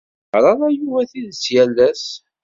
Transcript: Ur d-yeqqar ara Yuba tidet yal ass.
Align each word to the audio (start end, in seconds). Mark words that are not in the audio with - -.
Ur 0.03 0.09
d-yeqqar 0.11 0.43
ara 0.51 0.67
Yuba 0.79 0.99
tidet 1.09 1.43
yal 1.53 1.75
ass. 1.89 2.05